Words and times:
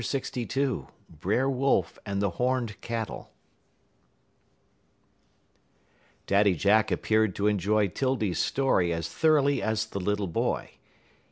LXII 0.01 0.87
BRER 1.11 1.47
WOLF 1.47 1.99
AND 2.07 2.23
THE 2.23 2.31
HORNED 2.31 2.81
CATTLE 2.81 3.29
Daddy 6.25 6.55
Jack 6.55 6.89
appeared 6.91 7.35
to 7.35 7.45
enjoy 7.45 7.87
'Tildy's 7.87 8.39
story 8.39 8.91
as 8.91 9.07
thoroughly 9.07 9.61
as 9.61 9.85
the 9.85 9.99
little 9.99 10.25
boy. 10.25 10.71